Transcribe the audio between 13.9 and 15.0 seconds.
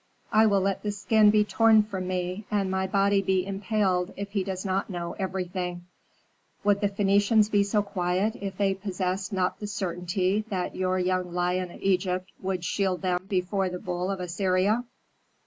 of Assyria?"